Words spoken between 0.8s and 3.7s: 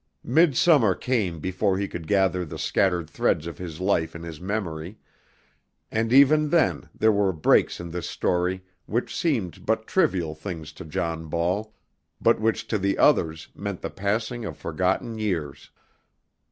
came before he could gather the scattered threads of